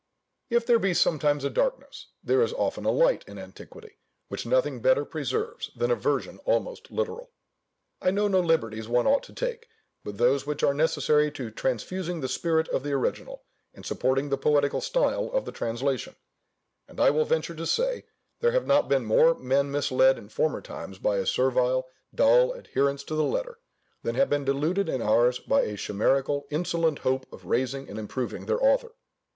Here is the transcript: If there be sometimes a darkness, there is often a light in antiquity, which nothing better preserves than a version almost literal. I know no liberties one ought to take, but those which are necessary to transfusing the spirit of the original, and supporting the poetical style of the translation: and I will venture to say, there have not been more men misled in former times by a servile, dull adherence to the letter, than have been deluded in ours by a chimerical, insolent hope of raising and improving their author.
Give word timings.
If 0.49 0.65
there 0.65 0.79
be 0.79 0.95
sometimes 0.95 1.43
a 1.43 1.49
darkness, 1.51 2.07
there 2.23 2.41
is 2.41 2.53
often 2.53 2.85
a 2.85 2.89
light 2.91 3.23
in 3.27 3.37
antiquity, 3.37 3.99
which 4.29 4.47
nothing 4.47 4.79
better 4.81 5.05
preserves 5.05 5.69
than 5.75 5.91
a 5.91 5.95
version 5.95 6.39
almost 6.43 6.89
literal. 6.89 7.29
I 8.01 8.09
know 8.09 8.27
no 8.27 8.39
liberties 8.39 8.87
one 8.87 9.05
ought 9.05 9.21
to 9.25 9.33
take, 9.33 9.67
but 10.03 10.17
those 10.17 10.43
which 10.43 10.63
are 10.63 10.73
necessary 10.73 11.29
to 11.33 11.51
transfusing 11.51 12.19
the 12.19 12.27
spirit 12.27 12.67
of 12.69 12.81
the 12.81 12.93
original, 12.93 13.43
and 13.75 13.85
supporting 13.85 14.29
the 14.29 14.39
poetical 14.39 14.81
style 14.81 15.29
of 15.33 15.45
the 15.45 15.51
translation: 15.51 16.15
and 16.87 16.99
I 16.99 17.11
will 17.11 17.23
venture 17.25 17.53
to 17.53 17.67
say, 17.67 18.05
there 18.39 18.53
have 18.53 18.65
not 18.65 18.89
been 18.89 19.05
more 19.05 19.35
men 19.35 19.69
misled 19.69 20.17
in 20.17 20.29
former 20.29 20.61
times 20.61 20.97
by 20.97 21.17
a 21.17 21.27
servile, 21.27 21.85
dull 22.15 22.53
adherence 22.53 23.03
to 23.03 23.13
the 23.13 23.23
letter, 23.23 23.59
than 24.01 24.15
have 24.15 24.31
been 24.31 24.45
deluded 24.45 24.89
in 24.89 24.99
ours 25.03 25.37
by 25.37 25.61
a 25.61 25.77
chimerical, 25.77 26.47
insolent 26.49 26.97
hope 27.05 27.31
of 27.31 27.45
raising 27.45 27.87
and 27.87 27.99
improving 27.99 28.47
their 28.47 28.63
author. 28.63 28.93